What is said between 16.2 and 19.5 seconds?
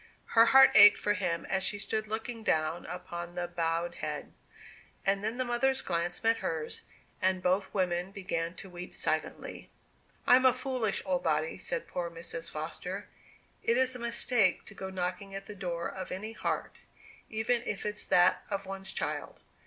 heart, even if it's that of one's child.